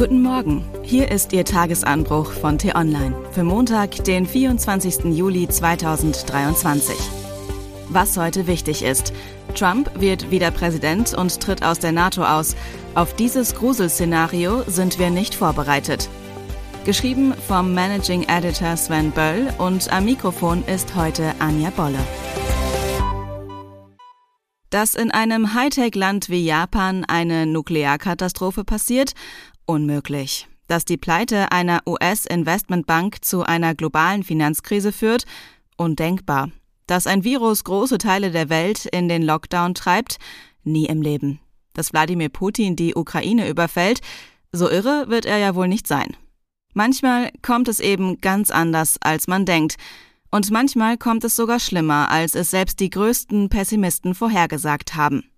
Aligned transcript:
Guten 0.00 0.22
Morgen, 0.22 0.64
hier 0.82 1.10
ist 1.10 1.34
Ihr 1.34 1.44
Tagesanbruch 1.44 2.32
von 2.32 2.56
T-Online 2.56 3.14
für 3.32 3.44
Montag, 3.44 4.02
den 4.04 4.24
24. 4.24 5.14
Juli 5.14 5.46
2023. 5.46 6.96
Was 7.90 8.16
heute 8.16 8.46
wichtig 8.46 8.82
ist. 8.82 9.12
Trump 9.54 9.90
wird 10.00 10.30
wieder 10.30 10.52
Präsident 10.52 11.12
und 11.12 11.38
tritt 11.42 11.62
aus 11.62 11.80
der 11.80 11.92
NATO 11.92 12.24
aus. 12.24 12.56
Auf 12.94 13.14
dieses 13.14 13.54
Gruselszenario 13.54 14.62
sind 14.66 14.98
wir 14.98 15.10
nicht 15.10 15.34
vorbereitet. 15.34 16.08
Geschrieben 16.86 17.34
vom 17.46 17.74
Managing 17.74 18.22
Editor 18.22 18.78
Sven 18.78 19.10
Böll 19.10 19.52
und 19.58 19.92
am 19.92 20.06
Mikrofon 20.06 20.64
ist 20.64 20.96
heute 20.96 21.34
Anja 21.40 21.68
Bolle. 21.76 22.00
Dass 24.70 24.94
in 24.94 25.10
einem 25.10 25.52
Hightech-Land 25.52 26.30
wie 26.30 26.46
Japan 26.46 27.04
eine 27.04 27.44
Nuklearkatastrophe 27.44 28.64
passiert? 28.64 29.14
Unmöglich. 29.66 30.48
Dass 30.66 30.84
die 30.84 30.96
Pleite 30.96 31.50
einer 31.52 31.80
US-Investmentbank 31.86 33.24
zu 33.24 33.42
einer 33.42 33.74
globalen 33.74 34.22
Finanzkrise 34.22 34.92
führt? 34.92 35.24
Undenkbar. 35.76 36.50
Dass 36.86 37.06
ein 37.06 37.24
Virus 37.24 37.64
große 37.64 37.98
Teile 37.98 38.30
der 38.30 38.48
Welt 38.48 38.86
in 38.86 39.08
den 39.08 39.22
Lockdown 39.22 39.74
treibt? 39.74 40.18
Nie 40.64 40.86
im 40.86 41.02
Leben. 41.02 41.40
Dass 41.72 41.92
Wladimir 41.92 42.28
Putin 42.28 42.76
die 42.76 42.94
Ukraine 42.94 43.48
überfällt? 43.48 44.00
So 44.52 44.68
irre 44.68 45.06
wird 45.08 45.24
er 45.24 45.38
ja 45.38 45.54
wohl 45.54 45.68
nicht 45.68 45.86
sein. 45.86 46.16
Manchmal 46.74 47.30
kommt 47.42 47.68
es 47.68 47.80
eben 47.80 48.20
ganz 48.20 48.50
anders, 48.50 48.96
als 49.00 49.26
man 49.26 49.44
denkt. 49.44 49.76
Und 50.30 50.50
manchmal 50.50 50.96
kommt 50.96 51.24
es 51.24 51.34
sogar 51.34 51.58
schlimmer, 51.58 52.10
als 52.10 52.34
es 52.34 52.50
selbst 52.50 52.78
die 52.78 52.90
größten 52.90 53.48
Pessimisten 53.48 54.14
vorhergesagt 54.14 54.94
haben. 54.94 55.29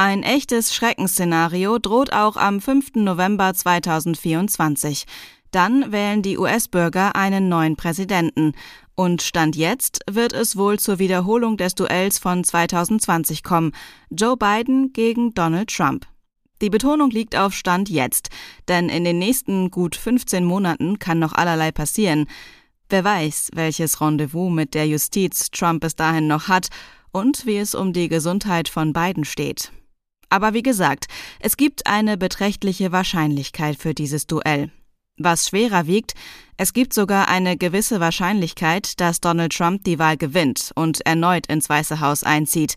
Ein 0.00 0.22
echtes 0.22 0.76
Schreckensszenario 0.76 1.80
droht 1.80 2.12
auch 2.12 2.36
am 2.36 2.60
5. 2.60 2.94
November 2.94 3.52
2024. 3.52 5.06
Dann 5.50 5.90
wählen 5.90 6.22
die 6.22 6.38
US-Bürger 6.38 7.16
einen 7.16 7.48
neuen 7.48 7.74
Präsidenten. 7.74 8.52
Und 8.94 9.22
Stand 9.22 9.56
jetzt 9.56 10.02
wird 10.08 10.34
es 10.34 10.56
wohl 10.56 10.78
zur 10.78 11.00
Wiederholung 11.00 11.56
des 11.56 11.74
Duells 11.74 12.20
von 12.20 12.44
2020 12.44 13.42
kommen. 13.42 13.72
Joe 14.08 14.36
Biden 14.36 14.92
gegen 14.92 15.34
Donald 15.34 15.68
Trump. 15.68 16.06
Die 16.62 16.70
Betonung 16.70 17.10
liegt 17.10 17.34
auf 17.34 17.52
Stand 17.52 17.88
jetzt, 17.88 18.30
denn 18.68 18.88
in 18.88 19.02
den 19.02 19.18
nächsten 19.18 19.72
gut 19.72 19.96
15 19.96 20.44
Monaten 20.44 21.00
kann 21.00 21.18
noch 21.18 21.32
allerlei 21.32 21.72
passieren. 21.72 22.26
Wer 22.88 23.02
weiß, 23.02 23.50
welches 23.54 24.00
Rendezvous 24.00 24.52
mit 24.52 24.74
der 24.74 24.86
Justiz 24.86 25.50
Trump 25.50 25.80
bis 25.80 25.96
dahin 25.96 26.28
noch 26.28 26.46
hat 26.46 26.68
und 27.10 27.46
wie 27.46 27.56
es 27.56 27.74
um 27.74 27.92
die 27.92 28.08
Gesundheit 28.08 28.68
von 28.68 28.92
beiden 28.92 29.24
steht. 29.24 29.72
Aber 30.30 30.54
wie 30.54 30.62
gesagt, 30.62 31.06
es 31.40 31.56
gibt 31.56 31.86
eine 31.86 32.16
beträchtliche 32.16 32.92
Wahrscheinlichkeit 32.92 33.76
für 33.76 33.94
dieses 33.94 34.26
Duell. 34.26 34.70
Was 35.16 35.48
schwerer 35.48 35.86
wiegt, 35.86 36.14
es 36.56 36.72
gibt 36.72 36.94
sogar 36.94 37.28
eine 37.28 37.56
gewisse 37.56 37.98
Wahrscheinlichkeit, 37.98 39.00
dass 39.00 39.20
Donald 39.20 39.52
Trump 39.52 39.84
die 39.84 39.98
Wahl 39.98 40.16
gewinnt 40.16 40.70
und 40.76 41.04
erneut 41.06 41.46
ins 41.46 41.68
Weiße 41.68 42.00
Haus 42.00 42.22
einzieht. 42.22 42.74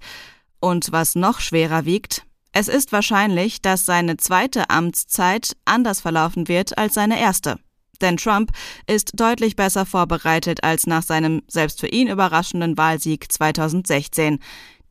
Und 0.59 0.91
was 0.91 1.15
noch 1.15 1.39
schwerer 1.39 1.85
wiegt, 1.85 2.23
es 2.51 2.67
ist 2.67 2.91
wahrscheinlich, 2.91 3.61
dass 3.61 3.85
seine 3.85 4.17
zweite 4.17 4.69
Amtszeit 4.69 5.55
anders 5.65 6.01
verlaufen 6.01 6.47
wird 6.47 6.77
als 6.77 6.95
seine 6.95 7.19
erste. 7.19 7.59
Denn 8.01 8.17
Trump 8.17 8.51
ist 8.87 9.11
deutlich 9.19 9.55
besser 9.55 9.85
vorbereitet 9.85 10.63
als 10.63 10.87
nach 10.87 11.03
seinem 11.03 11.43
selbst 11.47 11.79
für 11.79 11.87
ihn 11.87 12.07
überraschenden 12.07 12.77
Wahlsieg 12.77 13.31
2016. 13.31 14.39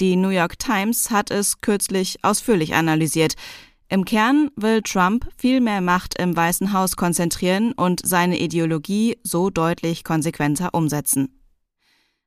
Die 0.00 0.16
New 0.16 0.30
York 0.30 0.58
Times 0.58 1.10
hat 1.10 1.30
es 1.30 1.60
kürzlich 1.60 2.18
ausführlich 2.22 2.74
analysiert. 2.74 3.34
Im 3.88 4.04
Kern 4.04 4.50
will 4.54 4.82
Trump 4.82 5.26
viel 5.36 5.60
mehr 5.60 5.80
Macht 5.80 6.16
im 6.18 6.36
Weißen 6.36 6.72
Haus 6.72 6.96
konzentrieren 6.96 7.72
und 7.72 8.00
seine 8.06 8.38
Ideologie 8.38 9.18
so 9.24 9.50
deutlich 9.50 10.04
konsequenter 10.04 10.74
umsetzen. 10.74 11.40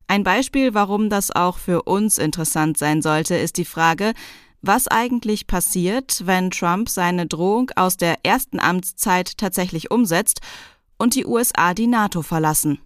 Ein 0.07 0.23
Beispiel, 0.23 0.73
warum 0.73 1.09
das 1.09 1.31
auch 1.31 1.57
für 1.57 1.83
uns 1.83 2.17
interessant 2.17 2.77
sein 2.77 3.01
sollte, 3.01 3.35
ist 3.35 3.57
die 3.57 3.65
Frage, 3.65 4.13
was 4.61 4.87
eigentlich 4.87 5.47
passiert, 5.47 6.25
wenn 6.25 6.51
Trump 6.51 6.89
seine 6.89 7.27
Drohung 7.27 7.71
aus 7.75 7.97
der 7.97 8.17
ersten 8.23 8.59
Amtszeit 8.59 9.37
tatsächlich 9.37 9.89
umsetzt 9.89 10.39
und 11.03 11.15
die 11.15 11.25
USA 11.25 11.73
die 11.73 11.87
NATO 11.87 12.21
verlassen. 12.21 12.79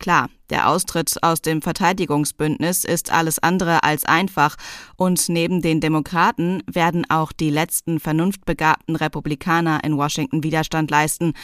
Klar, 0.00 0.28
der 0.50 0.68
Austritt 0.68 1.14
aus 1.22 1.42
dem 1.42 1.62
Verteidigungsbündnis 1.62 2.84
ist 2.84 3.12
alles 3.12 3.38
andere 3.38 3.84
als 3.84 4.04
einfach, 4.04 4.56
und 4.96 5.28
neben 5.28 5.62
den 5.62 5.80
Demokraten 5.80 6.64
werden 6.66 7.08
auch 7.08 7.30
die 7.30 7.50
letzten 7.50 8.00
vernunftbegabten 8.00 8.96
Republikaner 8.96 9.84
in 9.84 9.96
Washington 9.96 10.42
Widerstand 10.42 10.90
leisten. 10.90 11.34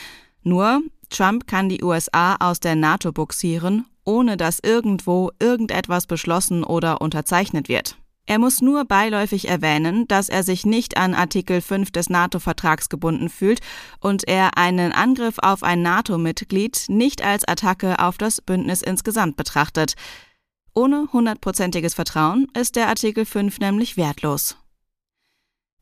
Nur 0.42 0.82
Trump 1.08 1.46
kann 1.46 1.68
die 1.68 1.84
USA 1.84 2.34
aus 2.40 2.58
der 2.58 2.74
NATO 2.74 3.12
buxieren, 3.12 3.86
ohne 4.04 4.36
dass 4.36 4.58
irgendwo 4.58 5.30
irgendetwas 5.38 6.08
beschlossen 6.08 6.64
oder 6.64 7.00
unterzeichnet 7.00 7.68
wird. 7.68 7.96
Er 8.26 8.38
muss 8.38 8.62
nur 8.62 8.84
beiläufig 8.84 9.48
erwähnen, 9.48 10.06
dass 10.06 10.28
er 10.28 10.44
sich 10.44 10.64
nicht 10.64 10.96
an 10.96 11.14
Artikel 11.14 11.60
5 11.60 11.90
des 11.90 12.08
NATO-Vertrags 12.08 12.88
gebunden 12.88 13.28
fühlt 13.28 13.60
und 14.00 14.28
er 14.28 14.56
einen 14.56 14.92
Angriff 14.92 15.38
auf 15.38 15.62
ein 15.64 15.82
NATO-Mitglied 15.82 16.84
nicht 16.88 17.22
als 17.22 17.44
Attacke 17.44 17.98
auf 17.98 18.18
das 18.18 18.40
Bündnis 18.40 18.80
insgesamt 18.80 19.36
betrachtet. 19.36 19.94
Ohne 20.72 21.08
hundertprozentiges 21.12 21.94
Vertrauen 21.94 22.46
ist 22.58 22.76
der 22.76 22.88
Artikel 22.88 23.26
5 23.26 23.58
nämlich 23.58 23.96
wertlos. 23.96 24.56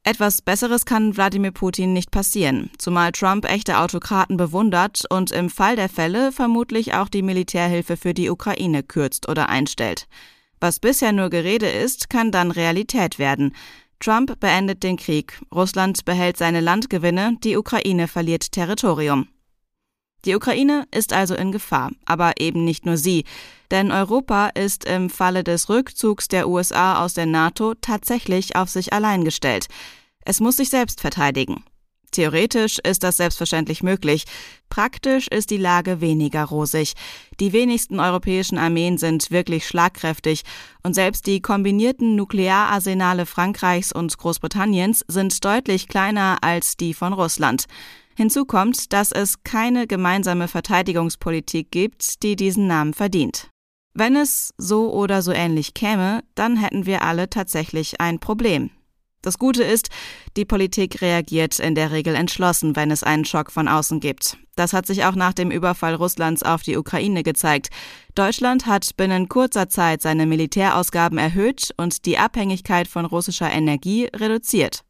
Etwas 0.02 0.40
Besseres 0.40 0.86
kann 0.86 1.14
Wladimir 1.14 1.50
Putin 1.50 1.92
nicht 1.92 2.10
passieren, 2.10 2.70
zumal 2.78 3.12
Trump 3.12 3.44
echte 3.44 3.78
Autokraten 3.78 4.38
bewundert 4.38 5.04
und 5.10 5.30
im 5.30 5.50
Fall 5.50 5.76
der 5.76 5.90
Fälle 5.90 6.32
vermutlich 6.32 6.94
auch 6.94 7.10
die 7.10 7.20
Militärhilfe 7.20 7.98
für 7.98 8.14
die 8.14 8.30
Ukraine 8.30 8.82
kürzt 8.82 9.28
oder 9.28 9.50
einstellt. 9.50 10.08
Was 10.60 10.78
bisher 10.78 11.12
nur 11.12 11.30
Gerede 11.30 11.68
ist, 11.68 12.10
kann 12.10 12.30
dann 12.30 12.50
Realität 12.50 13.18
werden. 13.18 13.54
Trump 13.98 14.38
beendet 14.40 14.82
den 14.82 14.96
Krieg, 14.96 15.40
Russland 15.54 16.04
behält 16.04 16.36
seine 16.36 16.60
Landgewinne, 16.60 17.36
die 17.42 17.56
Ukraine 17.56 18.08
verliert 18.08 18.52
Territorium. 18.52 19.28
Die 20.26 20.34
Ukraine 20.34 20.86
ist 20.94 21.14
also 21.14 21.34
in 21.34 21.50
Gefahr, 21.50 21.90
aber 22.04 22.34
eben 22.40 22.64
nicht 22.64 22.84
nur 22.84 22.98
sie, 22.98 23.24
denn 23.70 23.90
Europa 23.90 24.48
ist 24.48 24.84
im 24.84 25.08
Falle 25.08 25.44
des 25.44 25.70
Rückzugs 25.70 26.28
der 26.28 26.48
USA 26.48 27.02
aus 27.02 27.14
der 27.14 27.26
NATO 27.26 27.74
tatsächlich 27.74 28.56
auf 28.56 28.68
sich 28.68 28.92
allein 28.92 29.24
gestellt. 29.24 29.66
Es 30.24 30.40
muss 30.40 30.58
sich 30.58 30.68
selbst 30.68 31.00
verteidigen. 31.00 31.64
Theoretisch 32.10 32.78
ist 32.78 33.04
das 33.04 33.18
selbstverständlich 33.18 33.82
möglich. 33.82 34.24
Praktisch 34.68 35.28
ist 35.28 35.50
die 35.50 35.56
Lage 35.56 36.00
weniger 36.00 36.44
rosig. 36.44 36.94
Die 37.38 37.52
wenigsten 37.52 38.00
europäischen 38.00 38.58
Armeen 38.58 38.98
sind 38.98 39.30
wirklich 39.30 39.66
schlagkräftig 39.66 40.42
und 40.82 40.94
selbst 40.94 41.26
die 41.26 41.40
kombinierten 41.40 42.16
Nukleararsenale 42.16 43.26
Frankreichs 43.26 43.92
und 43.92 44.16
Großbritanniens 44.16 45.04
sind 45.08 45.44
deutlich 45.44 45.88
kleiner 45.88 46.38
als 46.42 46.76
die 46.76 46.94
von 46.94 47.12
Russland. 47.12 47.66
Hinzu 48.16 48.44
kommt, 48.44 48.92
dass 48.92 49.12
es 49.12 49.42
keine 49.44 49.86
gemeinsame 49.86 50.48
Verteidigungspolitik 50.48 51.70
gibt, 51.70 52.22
die 52.22 52.36
diesen 52.36 52.66
Namen 52.66 52.92
verdient. 52.92 53.50
Wenn 53.94 54.14
es 54.14 54.52
so 54.58 54.92
oder 54.92 55.22
so 55.22 55.32
ähnlich 55.32 55.74
käme, 55.74 56.22
dann 56.34 56.56
hätten 56.56 56.86
wir 56.86 57.02
alle 57.02 57.30
tatsächlich 57.30 58.00
ein 58.00 58.18
Problem. 58.18 58.70
Das 59.22 59.38
Gute 59.38 59.62
ist, 59.62 59.90
die 60.36 60.46
Politik 60.46 61.02
reagiert 61.02 61.58
in 61.58 61.74
der 61.74 61.90
Regel 61.90 62.14
entschlossen, 62.14 62.74
wenn 62.74 62.90
es 62.90 63.02
einen 63.02 63.26
Schock 63.26 63.52
von 63.52 63.68
außen 63.68 64.00
gibt. 64.00 64.38
Das 64.56 64.72
hat 64.72 64.86
sich 64.86 65.04
auch 65.04 65.14
nach 65.14 65.34
dem 65.34 65.50
Überfall 65.50 65.94
Russlands 65.94 66.42
auf 66.42 66.62
die 66.62 66.76
Ukraine 66.76 67.22
gezeigt. 67.22 67.68
Deutschland 68.14 68.66
hat 68.66 68.96
binnen 68.96 69.28
kurzer 69.28 69.68
Zeit 69.68 70.00
seine 70.00 70.26
Militärausgaben 70.26 71.18
erhöht 71.18 71.70
und 71.76 72.06
die 72.06 72.18
Abhängigkeit 72.18 72.88
von 72.88 73.04
russischer 73.04 73.50
Energie 73.50 74.08
reduziert. 74.14 74.84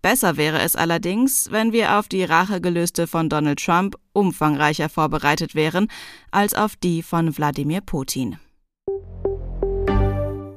Besser 0.00 0.36
wäre 0.36 0.60
es 0.60 0.76
allerdings, 0.76 1.50
wenn 1.50 1.72
wir 1.72 1.98
auf 1.98 2.08
die 2.08 2.24
Rachegelüste 2.24 3.06
von 3.06 3.28
Donald 3.28 3.62
Trump 3.62 3.96
umfangreicher 4.12 4.88
vorbereitet 4.88 5.54
wären 5.54 5.88
als 6.30 6.54
auf 6.54 6.76
die 6.76 7.02
von 7.02 7.36
Wladimir 7.36 7.80
Putin. 7.80 8.38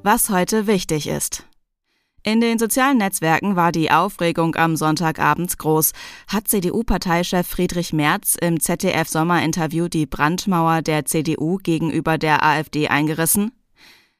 Was 0.03 0.29
heute 0.29 0.67
wichtig 0.67 1.07
ist. 1.07 1.48
In 2.23 2.41
den 2.41 2.59
sozialen 2.59 2.97
Netzwerken 2.97 3.55
war 3.55 3.71
die 3.71 3.91
Aufregung 3.91 4.55
am 4.55 4.75
Sonntagabend 4.75 5.57
groß. 5.57 5.93
Hat 6.27 6.47
CDU-Parteichef 6.47 7.47
Friedrich 7.47 7.93
Merz 7.93 8.35
im 8.39 8.59
ZDF-Sommerinterview 8.59 9.87
die 9.87 10.05
Brandmauer 10.05 10.81
der 10.81 11.05
CDU 11.05 11.57
gegenüber 11.57 12.17
der 12.17 12.43
AfD 12.43 12.89
eingerissen? 12.89 13.51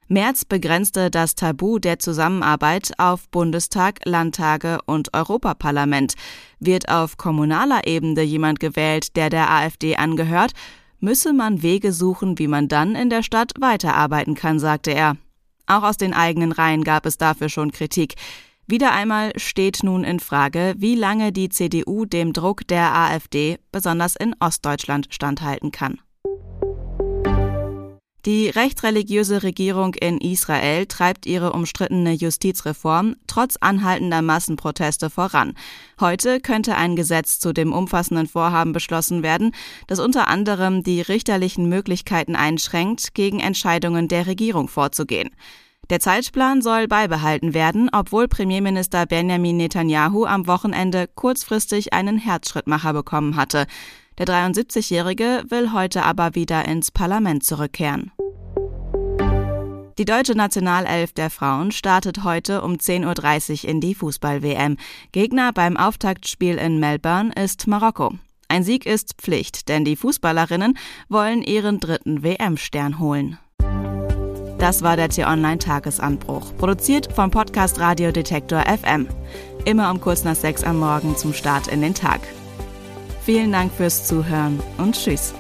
Merz 0.08 0.44
begrenzte 0.44 1.12
das 1.12 1.36
Tabu 1.36 1.78
der 1.78 2.00
Zusammenarbeit 2.00 2.94
auf 2.98 3.30
Bundestag, 3.30 4.00
Landtage 4.06 4.80
und 4.86 5.14
Europaparlament. 5.14 6.14
Wird 6.60 6.90
auf 6.90 7.18
kommunaler 7.18 7.86
Ebene 7.86 8.24
jemand 8.24 8.60
gewählt, 8.60 9.16
der 9.18 9.30
der 9.30 9.52
AfD 9.52 9.98
angehört, 9.98 10.54
müsse 11.00 11.32
man 11.32 11.62
Wege 11.62 11.94
suchen, 11.94 12.40
wie 12.40 12.48
man 12.48 12.68
dann 12.68 12.96
in 12.96 13.10
der 13.10 13.24
Stadt 13.24 13.52
weiterarbeiten 13.60 14.36
kann, 14.36 14.58
sagte 14.58 14.92
er. 14.92 15.16
Auch 15.70 15.84
aus 15.84 15.98
den 15.98 16.14
eigenen 16.14 16.52
Reihen 16.52 16.84
gab 16.84 17.06
es 17.06 17.18
dafür 17.18 17.48
schon 17.48 17.72
Kritik. 17.72 18.16
Wieder 18.66 18.92
einmal 18.92 19.32
steht 19.38 19.84
nun 19.84 20.04
in 20.04 20.20
Frage, 20.20 20.74
wie 20.78 20.96
lange 20.96 21.32
die 21.32 21.50
CDU 21.50 22.06
dem 22.06 22.34
Druck 22.34 22.68
der 22.68 22.96
AfD, 22.96 23.60
besonders 23.72 24.16
in 24.16 24.36
Ostdeutschland, 24.40 25.08
standhalten 25.12 25.72
kann. 25.72 26.02
Die 28.26 28.50
rechtsreligiöse 28.50 29.44
Regierung 29.44 29.94
in 29.94 30.18
Israel 30.18 30.88
treibt 30.88 31.26
ihre 31.26 31.54
umstrittene 31.54 32.12
Justizreform 32.12 33.16
trotz 33.28 33.56
anhaltender 33.62 34.22
Massenproteste 34.22 35.10
voran. 35.10 35.54
Heute 36.02 36.42
könnte 36.42 36.76
ein 36.76 36.98
Gesetz 36.98 37.40
zu 37.40 37.54
dem 37.54 37.72
umfassenden 37.72 38.28
Vorhaben 38.28 38.74
beschlossen 38.74 39.24
werden, 39.24 39.54
das 39.88 40.00
unter 40.00 40.28
anderem 40.28 40.84
die 40.84 41.00
richterlichen 41.00 41.70
Möglichkeiten 41.70 42.36
einschränkt, 42.36 43.14
gegen 43.14 43.40
Entscheidungen 43.40 44.10
der 44.10 44.28
Regierung 44.28 44.68
vorzugehen. 44.68 45.30
Der 45.90 46.02
Zeitplan 46.02 46.62
soll 46.62 46.88
beibehalten 46.88 47.56
werden, 47.56 47.90
obwohl 47.92 48.28
Premierminister 48.28 49.08
Benjamin 49.08 49.58
Netanyahu 49.58 50.26
am 50.26 50.46
Wochenende 50.46 51.08
kurzfristig 51.08 51.94
einen 51.94 52.20
Herzschrittmacher 52.20 52.94
bekommen 52.94 53.38
hatte. 53.38 53.66
Der 54.20 54.28
73-Jährige 54.28 55.46
will 55.48 55.72
heute 55.72 56.04
aber 56.04 56.36
wieder 56.36 56.66
ins 56.66 56.92
Parlament 56.92 57.44
zurückkehren. 57.44 58.12
Die 59.98 60.06
deutsche 60.06 60.36
Nationalelf 60.36 61.14
der 61.14 61.30
Frauen 61.30 61.72
startet 61.72 62.24
heute 62.24 62.62
um 62.62 62.74
10.30 62.76 63.64
Uhr 63.64 63.70
in 63.70 63.82
die 63.82 63.96
Fußball-WM. 63.96 64.78
Gegner 65.12 65.52
beim 65.54 65.78
Auftaktspiel 65.78 66.56
in 66.56 66.80
Melbourne 66.80 67.32
ist 67.34 67.68
Marokko. 67.68 68.14
Ein 68.50 68.64
Sieg 68.64 68.86
ist 68.86 69.16
Pflicht, 69.22 69.70
denn 69.70 69.86
die 69.86 69.96
Fußballerinnen 69.96 70.78
wollen 71.08 71.42
ihren 71.42 71.80
dritten 71.80 72.24
WM-Stern 72.24 73.00
holen. 73.00 73.38
Das 74.58 74.82
war 74.82 74.98
der 74.98 75.10
T-Online-Tagesanbruch, 75.10 76.58
produziert 76.58 77.12
vom 77.14 77.32
Podcast 77.32 77.80
Radio 77.80 78.12
Detektor 78.12 78.62
FM. 78.62 79.08
Immer 79.66 79.92
um 79.92 80.02
kurz 80.02 80.26
nach 80.26 80.36
sechs 80.36 80.64
am 80.64 80.80
Morgen 80.80 81.16
zum 81.16 81.34
Start 81.34 81.68
in 81.68 81.82
den 81.82 81.94
Tag. 81.94 82.22
Vielen 83.30 83.52
Dank 83.52 83.72
fürs 83.72 84.08
Zuhören 84.08 84.60
und 84.80 84.96
Tschüss. 84.96 85.36